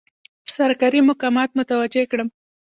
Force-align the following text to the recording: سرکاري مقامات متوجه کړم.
سرکاري 0.55 1.01
مقامات 1.09 1.49
متوجه 1.59 2.03
کړم. 2.11 2.27